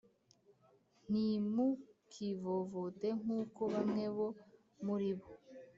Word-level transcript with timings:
Ntimukivovote 1.09 3.07
nk 3.19 3.27
uko 3.39 3.61
bamwe 3.73 4.05
bo 4.15 4.27
muri 4.85 5.11
bo 5.17 5.29